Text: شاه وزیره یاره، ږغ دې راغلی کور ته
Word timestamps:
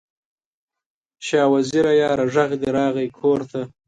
شاه 1.25 1.49
وزیره 1.53 1.93
یاره، 2.01 2.25
ږغ 2.33 2.51
دې 2.61 2.69
راغلی 2.77 3.07
کور 3.19 3.39
ته 3.51 3.61